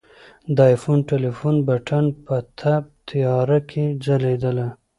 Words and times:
د 0.55 0.57
آیفون 0.71 0.99
ټلیفون 1.09 1.55
بټن 1.67 2.05
په 2.25 2.35
تپ 2.59 2.83
تیاره 3.09 3.59
کې 3.69 3.85
ځلېدله. 4.05 4.67